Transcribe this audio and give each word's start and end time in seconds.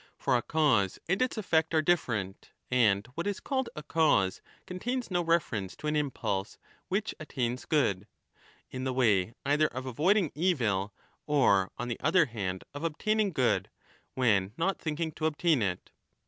For 0.17 0.35
a 0.35 0.41
cause 0.41 0.97
and 1.07 1.21
its 1.21 1.37
effect 1.37 1.75
are 1.75 1.81
different, 1.83 2.49
and 2.71 3.05
what 3.13 3.27
is 3.27 3.39
called 3.39 3.69
a 3.75 3.83
cause 3.83 4.41
contains 4.65 5.11
no 5.11 5.21
reference 5.21 5.75
to 5.75 5.85
an 5.85 5.95
impulse 5.95 6.57
which 6.87 7.13
attains 7.19 7.65
good, 7.65 8.07
in 8.71 8.83
the 8.83 8.93
way 8.93 9.35
either 9.45 9.67
of 9.67 9.85
avoiding 9.85 10.31
10 10.31 10.43
evil 10.43 10.93
or 11.27 11.71
on 11.77 11.87
the 11.87 11.99
other 11.99 12.25
hand 12.25 12.63
of 12.73 12.83
obtaining 12.83 13.31
good, 13.31 13.69
when 14.15 14.53
not 14.57 14.79
thinking 14.79 15.11
to 15.11 15.27
obtain 15.27 15.61
it. 15.61 15.91